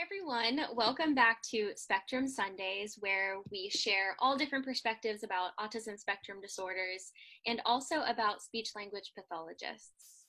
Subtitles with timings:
[0.00, 0.62] everyone.
[0.74, 7.12] Welcome back to Spectrum Sundays, where we share all different perspectives about autism spectrum disorders
[7.46, 10.19] and also about speech language pathologists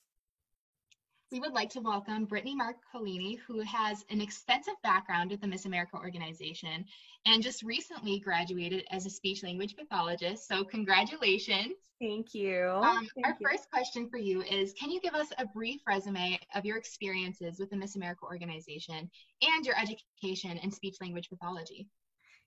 [1.31, 5.65] we would like to welcome Brittany Marcolini, who has an extensive background with the Miss
[5.65, 6.83] America organization
[7.25, 10.45] and just recently graduated as a speech language pathologist.
[10.45, 11.75] So, congratulations.
[12.01, 12.71] Thank you.
[12.83, 13.47] Um, Thank our you.
[13.47, 17.59] first question for you is Can you give us a brief resume of your experiences
[17.59, 19.09] with the Miss America organization
[19.41, 21.87] and your education in speech language pathology?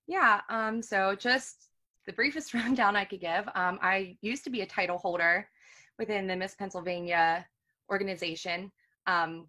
[0.07, 1.69] Yeah, um, so just
[2.07, 3.49] the briefest rundown I could give.
[3.55, 5.49] Um, I used to be a title holder
[5.99, 7.47] within the Miss Pennsylvania
[7.91, 8.71] organization.
[9.07, 9.49] Um,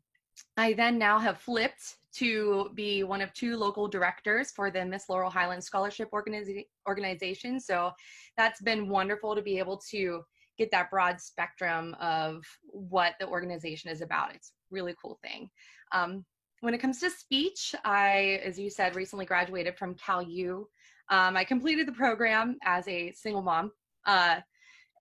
[0.57, 5.09] I then now have flipped to be one of two local directors for the Miss
[5.09, 7.59] Laurel Highlands Scholarship Organiza- Organization.
[7.59, 7.91] So
[8.37, 10.23] that's been wonderful to be able to
[10.57, 14.33] get that broad spectrum of what the organization is about.
[14.33, 15.49] It's a really cool thing.
[15.91, 16.25] Um,
[16.61, 20.67] when it comes to speech, I, as you said, recently graduated from Cal U.
[21.09, 23.71] Um, I completed the program as a single mom.
[24.05, 24.39] Uh,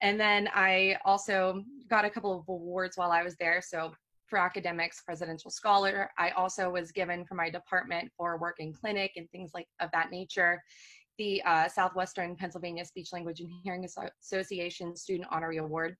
[0.02, 3.62] and then I also got a couple of awards while I was there.
[3.62, 3.92] So
[4.26, 6.10] for academics, presidential scholar.
[6.18, 9.90] I also was given for my department for work in clinic and things like of
[9.92, 10.62] that nature.
[11.18, 13.86] The uh, Southwestern Pennsylvania Speech Language and Hearing
[14.20, 15.96] Association Student Honorary Award.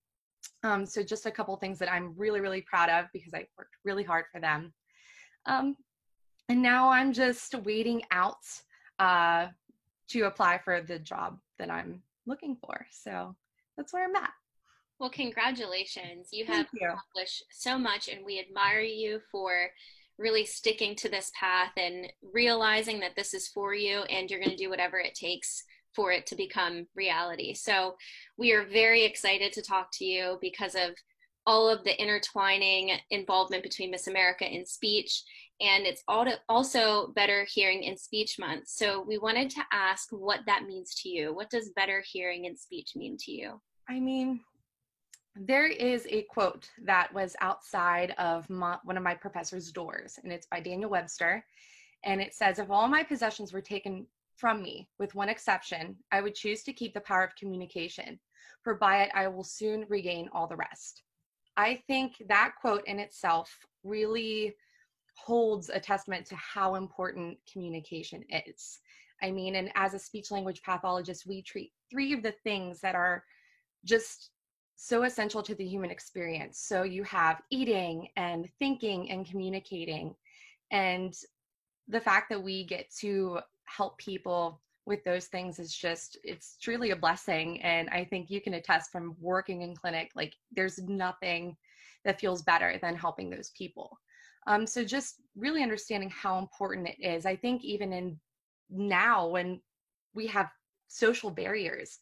[0.63, 3.77] Um, so just a couple things that I'm really, really proud of because I worked
[3.85, 4.73] really hard for them.
[5.47, 5.77] Um,
[6.49, 8.45] and now I'm just waiting out
[8.99, 9.47] uh,
[10.09, 12.87] to apply for the job that I'm looking for.
[12.91, 13.37] So
[13.77, 14.33] that's where I'm at.
[15.01, 16.29] Well, congratulations.
[16.33, 16.87] You have you.
[16.87, 19.69] accomplished so much, and we admire you for
[20.19, 24.51] really sticking to this path and realizing that this is for you and you're going
[24.51, 27.55] to do whatever it takes for it to become reality.
[27.55, 27.97] So,
[28.37, 30.91] we are very excited to talk to you because of
[31.47, 35.23] all of the intertwining involvement between Miss America and speech.
[35.61, 36.03] And it's
[36.49, 38.69] also Better Hearing and Speech Month.
[38.69, 41.35] So, we wanted to ask what that means to you.
[41.35, 43.61] What does better hearing and speech mean to you?
[43.89, 44.41] I mean,
[45.37, 50.33] there is a quote that was outside of my, one of my professor's doors, and
[50.33, 51.45] it's by Daniel Webster.
[52.05, 56.21] And it says, If all my possessions were taken from me, with one exception, I
[56.21, 58.19] would choose to keep the power of communication,
[58.63, 61.03] for by it I will soon regain all the rest.
[61.57, 64.55] I think that quote in itself really
[65.15, 68.81] holds a testament to how important communication is.
[69.23, 72.95] I mean, and as a speech language pathologist, we treat three of the things that
[72.95, 73.25] are
[73.85, 74.31] just
[74.77, 76.59] so essential to the human experience.
[76.59, 80.15] So you have eating and thinking and communicating.
[80.71, 81.15] And
[81.89, 86.91] the fact that we get to help people with those things is just it's truly
[86.91, 91.57] a blessing and i think you can attest from working in clinic like there's nothing
[92.05, 93.99] that feels better than helping those people
[94.47, 98.19] um, so just really understanding how important it is i think even in
[98.71, 99.61] now when
[100.15, 100.51] we have
[100.89, 101.99] social barriers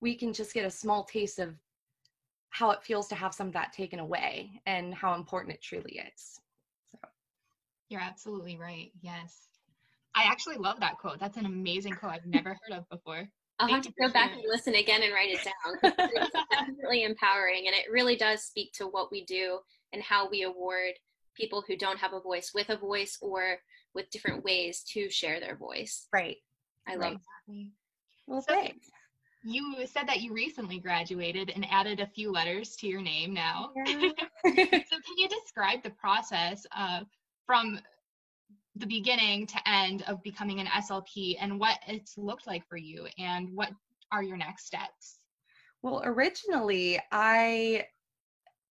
[0.00, 1.54] we can just get a small taste of
[2.54, 6.00] how it feels to have some of that taken away and how important it truly
[6.14, 6.38] is.
[6.92, 6.98] So
[7.88, 8.92] you're absolutely right.
[9.00, 9.48] Yes.
[10.14, 11.18] I actually love that quote.
[11.18, 13.28] That's an amazing quote I've never heard of before.
[13.58, 15.94] I'll Thank have to go back and listen again and write it down.
[16.14, 19.58] it's definitely empowering and it really does speak to what we do
[19.92, 20.92] and how we award
[21.34, 23.58] people who don't have a voice with a voice or
[23.94, 26.06] with different ways to share their voice.
[26.12, 26.36] Right.
[26.86, 27.70] I love that.
[28.26, 28.88] Well, so, thanks
[29.44, 33.70] you said that you recently graduated and added a few letters to your name now.
[33.76, 34.08] Yeah.
[34.46, 37.00] so can you describe the process uh,
[37.44, 37.78] from
[38.76, 43.06] the beginning to end of becoming an SLP and what it's looked like for you
[43.18, 43.70] and what
[44.10, 45.18] are your next steps?
[45.82, 47.86] Well, originally I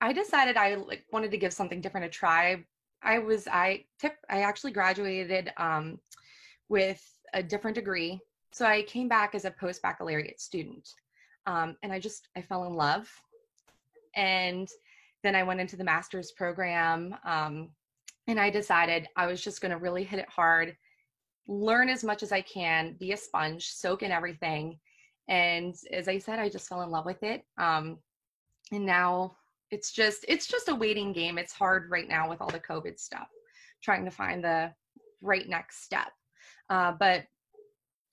[0.03, 2.61] I decided I like, wanted to give something different a try.
[3.01, 5.97] I was I tip I actually graduated um,
[6.67, 7.01] with
[7.33, 8.19] a different degree.
[8.51, 10.89] So I came back as a post baccalaureate student,
[11.45, 13.09] um, and I just I fell in love,
[14.17, 14.67] and
[15.23, 17.69] then I went into the master's program, um,
[18.27, 20.75] and I decided I was just going to really hit it hard,
[21.47, 24.79] learn as much as I can, be a sponge, soak in everything,
[25.29, 27.99] and as I said, I just fell in love with it, um,
[28.73, 29.37] and now
[29.73, 31.39] it's just it's just a waiting game.
[31.39, 33.27] It's hard right now with all the COVID stuff,
[33.81, 34.71] trying to find the
[35.21, 36.11] right next step.
[36.69, 37.23] Uh, but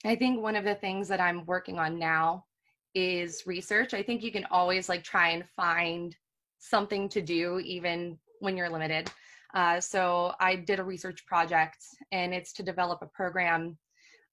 [0.06, 2.46] I think one of the things that I'm working on now
[2.94, 3.92] is research.
[3.92, 6.16] I think you can always like try and find
[6.58, 9.10] something to do even when you're limited.
[9.54, 13.76] Uh, so I did a research project and it's to develop a program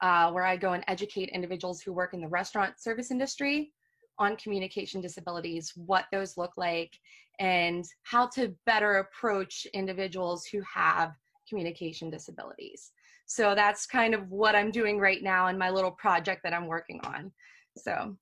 [0.02, 3.74] uh, where I go and educate individuals who work in the restaurant service industry
[4.20, 6.92] on communication disabilities, what those look like,
[7.40, 11.14] and how to better approach individuals who have
[11.48, 12.92] communication disabilities.
[13.26, 16.68] So that's kind of what I'm doing right now in my little project that I'm
[16.68, 17.32] working on.
[17.78, 18.16] So,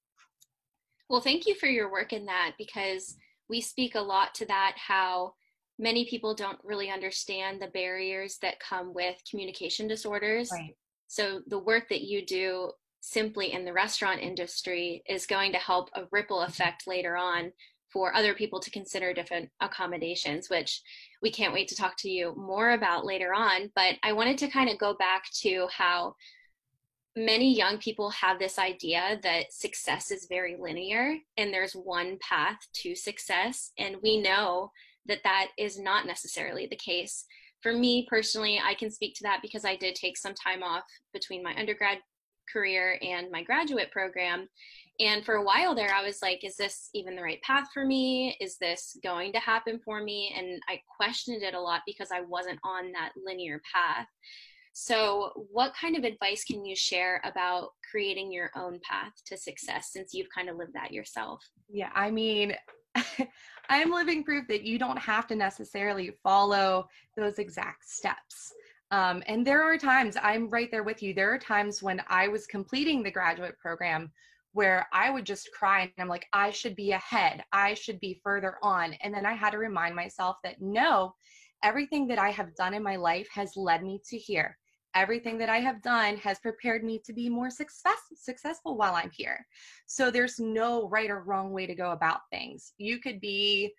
[1.09, 3.15] well, thank you for your work in that because
[3.47, 5.33] we speak a lot to that how
[5.77, 10.49] many people don't really understand the barriers that come with communication disorders.
[10.51, 10.75] Right.
[11.07, 12.71] So the work that you do
[13.05, 17.51] simply in the restaurant industry is going to help a ripple effect later on
[17.93, 20.81] for other people to consider different accommodations, which
[21.21, 23.71] we can't wait to talk to you more about later on.
[23.75, 26.15] But I wanted to kind of go back to how
[27.15, 32.57] many young people have this idea that success is very linear and there's one path
[32.73, 33.71] to success.
[33.77, 34.71] And we know
[35.05, 37.25] that that is not necessarily the case.
[37.61, 40.83] For me personally, I can speak to that because I did take some time off
[41.13, 41.99] between my undergrad
[42.51, 44.47] career and my graduate program.
[44.99, 47.85] And for a while there, I was like, is this even the right path for
[47.85, 48.37] me?
[48.39, 50.33] Is this going to happen for me?
[50.37, 54.07] And I questioned it a lot because I wasn't on that linear path.
[54.77, 59.91] So, what kind of advice can you share about creating your own path to success
[59.93, 61.41] since you've kind of lived that yourself?
[61.69, 62.55] Yeah, I mean,
[63.69, 68.53] I'm living proof that you don't have to necessarily follow those exact steps.
[68.95, 71.13] Um, and there are times, I'm right there with you.
[71.13, 74.09] There are times when I was completing the graduate program
[74.53, 77.43] where I would just cry and I'm like, I should be ahead.
[77.51, 78.93] I should be further on.
[79.01, 81.13] And then I had to remind myself that no,
[81.61, 84.57] everything that I have done in my life has led me to here.
[84.95, 89.11] Everything that I have done has prepared me to be more success, successful while I'm
[89.11, 89.45] here.
[89.87, 92.71] So there's no right or wrong way to go about things.
[92.77, 93.73] You could be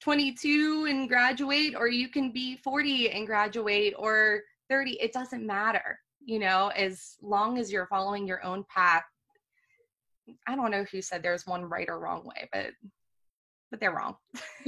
[0.00, 4.92] 22 and graduate, or you can be 40 and graduate, or 30.
[5.00, 9.04] It doesn't matter, you know, as long as you're following your own path.
[10.46, 12.66] I don't know who said there's one right or wrong way, but
[13.70, 14.16] but they're wrong.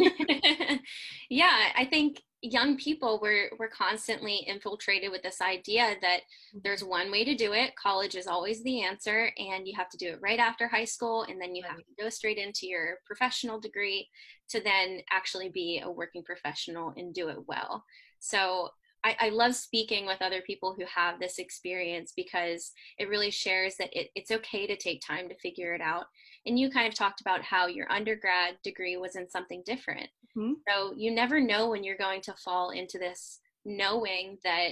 [1.31, 6.59] yeah, I think young people we're we're constantly infiltrated with this idea that mm-hmm.
[6.65, 7.75] there's one way to do it.
[7.77, 11.23] College is always the answer and you have to do it right after high school
[11.25, 14.09] and then you have to go straight into your professional degree
[14.49, 17.85] to then actually be a working professional and do it well.
[18.19, 18.71] So
[19.05, 23.77] I, I love speaking with other people who have this experience because it really shares
[23.77, 26.05] that it, it's okay to take time to figure it out
[26.47, 30.53] and you kind of talked about how your undergrad degree was in something different mm-hmm.
[30.69, 34.71] so you never know when you're going to fall into this knowing that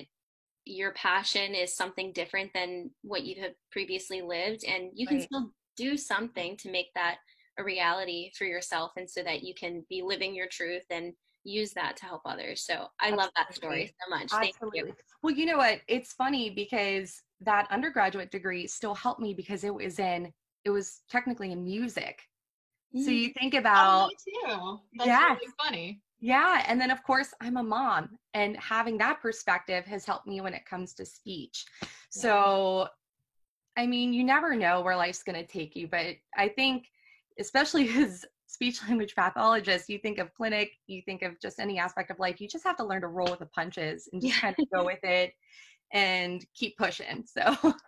[0.65, 5.27] your passion is something different than what you have previously lived and you can right.
[5.27, 7.17] still do something to make that
[7.59, 11.13] a reality for yourself and so that you can be living your truth and
[11.45, 13.17] use that to help others so i Absolutely.
[13.17, 14.81] love that story so much Absolutely.
[14.81, 19.33] thank you well you know what it's funny because that undergraduate degree still helped me
[19.33, 20.33] because it was in
[20.65, 22.23] it was technically in music.
[22.95, 23.05] Mm.
[23.05, 24.81] So you think oh, about too.
[24.97, 26.01] That's yeah, really funny.
[26.21, 30.41] Yeah, and then of course I'm a mom, and having that perspective has helped me
[30.41, 31.65] when it comes to speech.
[31.83, 31.89] Yeah.
[32.11, 32.89] So,
[33.77, 36.87] I mean, you never know where life's going to take you, but I think,
[37.39, 42.11] especially as speech language pathologist, you think of clinic, you think of just any aspect
[42.11, 42.41] of life.
[42.41, 44.41] You just have to learn to roll with the punches and just yeah.
[44.41, 45.33] kind of go with it
[45.93, 47.25] and keep pushing.
[47.27, 47.75] So.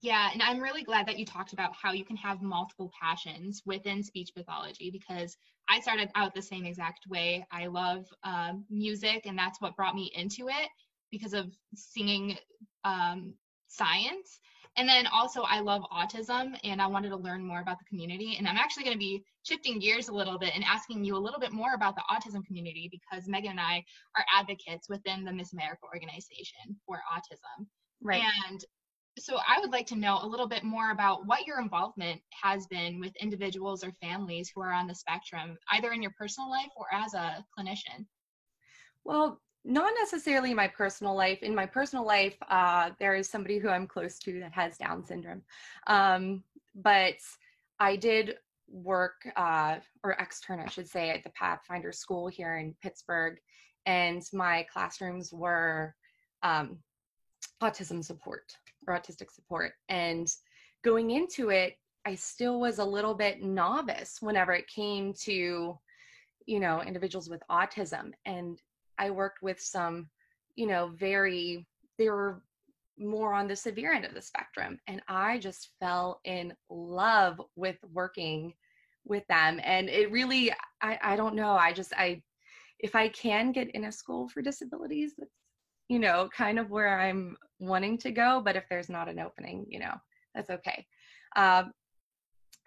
[0.00, 3.62] Yeah, and I'm really glad that you talked about how you can have multiple passions
[3.66, 5.36] within speech pathology because
[5.68, 7.44] I started out the same exact way.
[7.50, 10.68] I love um, music, and that's what brought me into it
[11.10, 12.36] because of singing
[12.84, 13.34] um,
[13.66, 14.38] science.
[14.76, 18.36] And then also, I love autism, and I wanted to learn more about the community.
[18.38, 21.18] And I'm actually going to be shifting gears a little bit and asking you a
[21.18, 23.82] little bit more about the autism community because Megan and I
[24.16, 27.66] are advocates within the Miss America organization for autism.
[28.00, 28.22] Right.
[28.48, 28.64] And
[29.18, 32.66] so I would like to know a little bit more about what your involvement has
[32.66, 36.70] been with individuals or families who are on the spectrum, either in your personal life
[36.76, 38.06] or as a clinician.
[39.04, 41.42] Well, not necessarily my personal life.
[41.42, 45.04] In my personal life, uh, there is somebody who I'm close to that has Down
[45.04, 45.42] syndrome.
[45.86, 46.42] Um,
[46.74, 47.16] but
[47.80, 48.36] I did
[48.68, 53.38] work, uh, or extern, I should say, at the Pathfinder School here in Pittsburgh,
[53.86, 55.94] and my classrooms were
[56.42, 56.78] um,
[57.62, 58.52] autism support
[58.86, 59.72] or autistic support.
[59.88, 60.28] And
[60.84, 61.74] going into it,
[62.06, 65.78] I still was a little bit novice whenever it came to,
[66.46, 68.12] you know, individuals with autism.
[68.24, 68.58] And
[68.98, 70.08] I worked with some,
[70.56, 71.66] you know, very,
[71.98, 72.42] they were
[72.98, 74.78] more on the severe end of the spectrum.
[74.86, 78.54] And I just fell in love with working
[79.04, 79.60] with them.
[79.62, 82.22] And it really, I, I don't know, I just, I,
[82.78, 85.34] if I can get in a school for disabilities, that's
[85.88, 88.40] you know, kind of where I'm wanting to go.
[88.44, 89.94] But if there's not an opening, you know,
[90.34, 90.86] that's okay.
[91.36, 91.72] Um,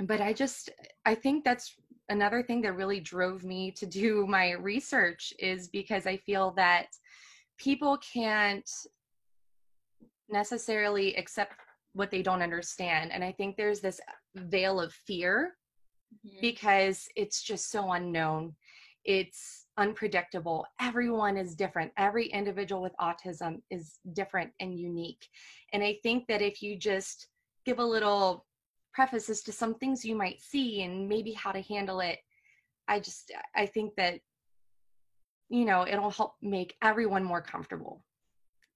[0.05, 0.69] but I just,
[1.05, 1.75] I think that's
[2.09, 6.87] another thing that really drove me to do my research is because I feel that
[7.57, 8.69] people can't
[10.29, 11.53] necessarily accept
[11.93, 13.11] what they don't understand.
[13.11, 13.99] And I think there's this
[14.35, 15.55] veil of fear
[16.25, 16.37] mm-hmm.
[16.41, 18.55] because it's just so unknown.
[19.03, 20.65] It's unpredictable.
[20.79, 21.91] Everyone is different.
[21.97, 25.27] Every individual with autism is different and unique.
[25.73, 27.27] And I think that if you just
[27.65, 28.45] give a little
[28.93, 32.19] preface as to some things you might see and maybe how to handle it,
[32.87, 34.19] I just, I think that,
[35.49, 38.03] you know, it'll help make everyone more comfortable.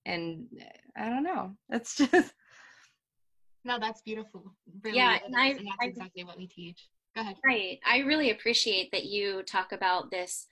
[0.05, 0.65] And eh,
[0.97, 1.55] I don't know.
[1.69, 2.33] That's just.
[3.65, 4.53] No, that's beautiful.
[4.83, 6.87] Really yeah, and, I, and that's I, exactly what we teach.
[7.15, 7.37] Go ahead.
[7.43, 7.79] Right.
[7.83, 10.45] I really appreciate that you talk about this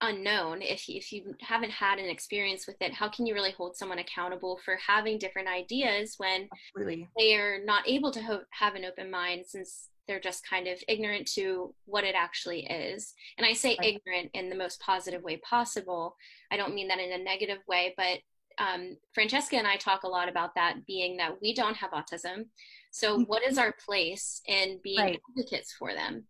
[0.00, 3.76] unknown if if you haven't had an experience with it how can you really hold
[3.76, 7.08] someone accountable for having different ideas when Absolutely.
[7.18, 10.82] they are not able to ho- have an open mind since they're just kind of
[10.86, 13.96] ignorant to what it actually is and i say right.
[13.96, 16.16] ignorant in the most positive way possible
[16.52, 18.18] i don't mean that in a negative way but
[18.64, 22.44] um, francesca and i talk a lot about that being that we don't have autism
[22.92, 23.22] so mm-hmm.
[23.24, 25.20] what is our place in being right.
[25.36, 26.24] advocates for them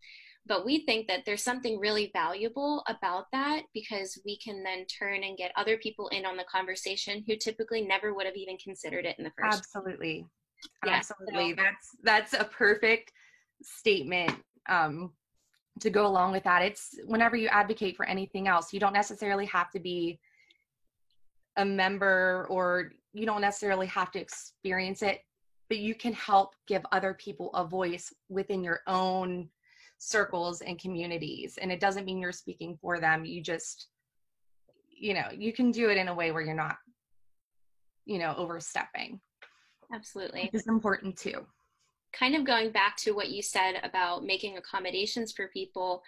[0.48, 5.22] but we think that there's something really valuable about that because we can then turn
[5.22, 9.04] and get other people in on the conversation who typically never would have even considered
[9.04, 10.26] it in the first absolutely.
[10.84, 11.50] Yeah, absolutely.
[11.50, 11.56] So.
[11.56, 13.12] that's that's a perfect
[13.62, 14.32] statement
[14.68, 15.12] um,
[15.80, 16.62] to go along with that.
[16.62, 20.18] It's whenever you advocate for anything else you don't necessarily have to be
[21.56, 25.20] a member or you don't necessarily have to experience it
[25.68, 29.48] but you can help give other people a voice within your own
[29.98, 33.24] circles and communities and it doesn't mean you're speaking for them.
[33.24, 33.88] You just
[34.90, 36.76] you know you can do it in a way where you're not
[38.04, 39.20] you know overstepping.
[39.92, 40.50] Absolutely.
[40.52, 41.46] It's important too.
[42.12, 46.02] Kind of going back to what you said about making accommodations for people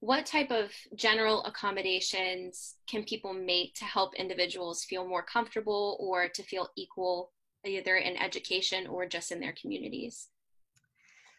[0.00, 6.28] what type of general accommodations can people make to help individuals feel more comfortable or
[6.28, 7.32] to feel equal
[7.64, 10.28] either in education or just in their communities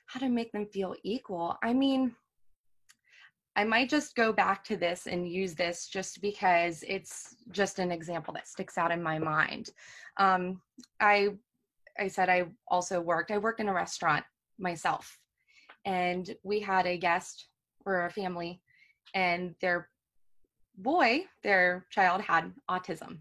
[0.07, 1.57] how to make them feel equal.
[1.63, 2.15] I mean,
[3.55, 7.91] I might just go back to this and use this just because it's just an
[7.91, 9.69] example that sticks out in my mind.
[10.17, 10.62] Um,
[11.00, 11.29] I
[11.97, 13.31] I said I also worked.
[13.31, 14.25] I worked in a restaurant
[14.59, 15.17] myself,
[15.85, 17.47] and we had a guest
[17.85, 18.62] or a family,
[19.13, 19.89] and their
[20.77, 23.19] boy, their child had autism,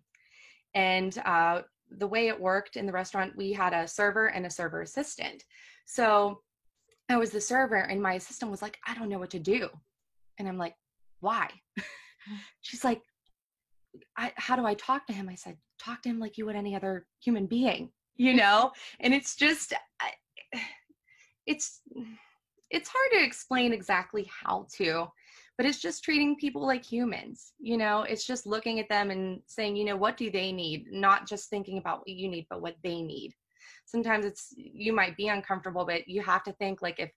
[0.74, 1.62] and uh,
[1.98, 5.44] the way it worked in the restaurant, we had a server and a server assistant.
[5.86, 6.40] So
[7.08, 9.68] I was the server and my assistant was like, I don't know what to do.
[10.38, 10.74] And I'm like,
[11.20, 11.48] why?
[11.78, 11.84] Mm.
[12.62, 13.02] She's like,
[14.14, 15.28] how do I talk to him?
[15.28, 18.72] I said, talk to him like you would any other human being, you know?
[19.00, 19.74] and it's just,
[21.46, 21.80] it's,
[22.70, 25.06] it's hard to explain exactly how to,
[25.56, 28.02] but it's just treating people like humans, you know?
[28.02, 30.86] It's just looking at them and saying, you know, what do they need?
[30.90, 33.34] Not just thinking about what you need, but what they need
[33.86, 37.10] sometimes it's you might be uncomfortable but you have to think like if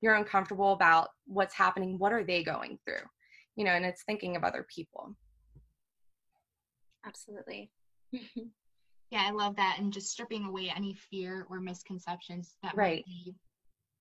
[0.00, 3.02] you're uncomfortable about what's happening what are they going through?
[3.56, 5.16] You know and it's thinking of other people.
[7.06, 7.70] Absolutely.
[9.10, 13.04] Yeah i love that and just stripping away any fear or misconceptions that right.
[13.06, 13.34] be,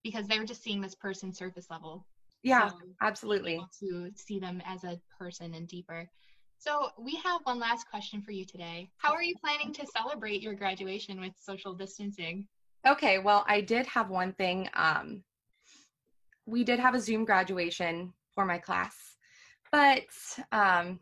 [0.03, 2.07] because they're just seeing this person surface level.
[2.41, 3.63] Yeah so absolutely.
[3.79, 6.09] to see them as a person and deeper
[6.63, 8.89] so we have one last question for you today.
[8.97, 12.47] How are you planning to celebrate your graduation with social distancing?
[12.87, 14.69] Okay, well, I did have one thing.
[14.73, 15.23] Um,
[16.45, 18.95] we did have a Zoom graduation for my class,
[19.71, 20.03] but
[20.51, 20.99] um,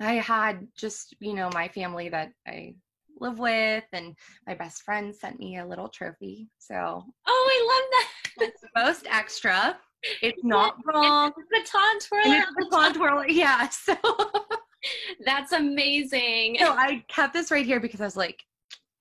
[0.00, 2.74] I had just, you know, my family that I
[3.18, 6.48] live with and my best friend sent me a little trophy.
[6.58, 8.48] So, oh, I love that.
[8.48, 9.76] It's the most extra.
[10.22, 11.32] It's not wrong.
[11.36, 12.36] It's a baton twirler.
[12.36, 13.28] It's a baton twirler.
[13.28, 13.68] Yeah.
[13.86, 13.94] So
[15.24, 16.56] That's amazing.
[16.58, 18.42] So I kept this right here because I was like,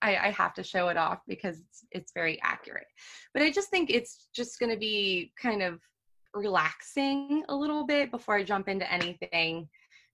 [0.01, 2.87] I, I have to show it off because it's, it's very accurate.
[3.33, 5.79] But I just think it's just going to be kind of
[6.33, 9.67] relaxing a little bit before I jump into anything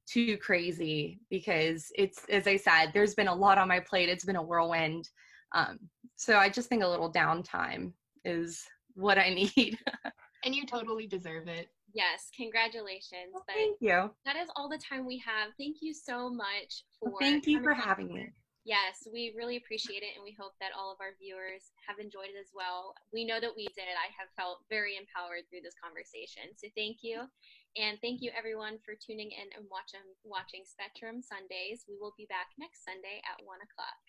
[0.07, 4.09] too crazy because it's as I said, there's been a lot on my plate.
[4.09, 5.09] It's been a whirlwind.
[5.53, 5.79] Um,
[6.15, 7.93] so I just think a little downtime
[8.23, 8.63] is
[8.95, 9.77] what I need.
[10.45, 11.69] and you totally deserve it.
[11.95, 13.31] Yes, congratulations.
[13.31, 14.11] Well, thank you.
[14.27, 15.55] That is all the time we have.
[15.57, 18.35] Thank you so much for well, Thank you for having me.
[18.67, 22.35] Yes, we really appreciate it and we hope that all of our viewers have enjoyed
[22.35, 22.99] it as well.
[23.13, 23.95] We know that we did.
[23.95, 26.51] I have felt very empowered through this conversation.
[26.59, 27.31] So thank you.
[27.79, 31.87] And thank you everyone for tuning in and watching um, watching Spectrum Sundays.
[31.87, 34.01] We will be back next Sunday at one o'clock.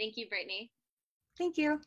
[0.00, 0.72] Thank you, Brittany.
[1.36, 1.82] Thank you.